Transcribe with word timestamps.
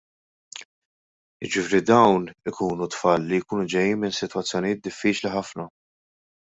Jiġifieri 1.45 1.81
dawn 1.89 2.23
ikunu 2.53 2.87
tfal 2.95 3.21
li 3.29 3.39
jkunu 3.43 3.65
ġejjin 3.75 3.99
minn 4.01 4.17
sitwazzjonijiet 4.21 4.83
diffiċli 4.85 5.35
ħafna. 5.37 5.73